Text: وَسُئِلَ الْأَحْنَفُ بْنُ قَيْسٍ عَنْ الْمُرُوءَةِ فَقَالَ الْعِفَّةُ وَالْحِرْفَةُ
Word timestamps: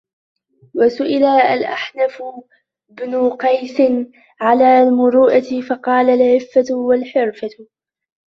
وَسُئِلَ 0.75 1.23
الْأَحْنَفُ 1.23 2.23
بْنُ 2.89 3.29
قَيْسٍ 3.29 3.81
عَنْ 4.41 4.61
الْمُرُوءَةِ 4.61 5.61
فَقَالَ 5.69 6.09
الْعِفَّةُ 6.09 6.75
وَالْحِرْفَةُ 6.75 7.65